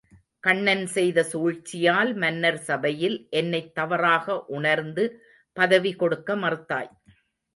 [0.43, 5.03] கண்ணன் செய்த சூழ்ச்சியால் மன்னர் சபையில் என்னைத் தவறாக உணர்ந்து
[5.57, 6.91] பதவி கொடுக்க மறுத்தாய்.